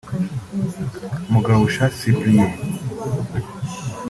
[1.31, 2.51] Mugabusha Cyprien